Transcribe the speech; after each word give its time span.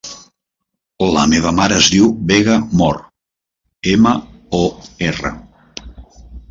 La 1.17 1.25
meva 1.33 1.51
mare 1.59 1.77
es 1.83 1.89
diu 1.97 2.09
Vega 2.31 2.57
Mor: 2.81 2.99
ema, 3.95 4.19
o, 4.65 4.67
erra. 5.13 5.35